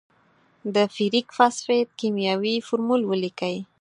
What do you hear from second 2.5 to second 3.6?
فورمول ولیکئ.